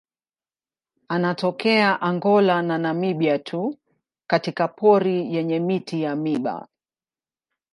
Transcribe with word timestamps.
Anatokea 1.07 2.01
Angola 2.01 2.61
na 2.61 2.77
Namibia 2.77 3.39
tu 3.39 3.77
katika 4.27 4.67
pori 4.67 5.35
yenye 5.35 5.59
miti 5.59 6.01
ya 6.01 6.15
miiba. 6.15 6.67